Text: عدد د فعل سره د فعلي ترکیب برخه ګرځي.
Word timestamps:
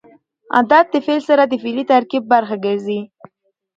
عدد 0.57 0.85
د 0.93 0.95
فعل 1.05 1.21
سره 1.29 1.43
د 1.47 1.53
فعلي 1.63 1.83
ترکیب 1.91 2.23
برخه 2.33 2.55
ګرځي. 2.65 3.01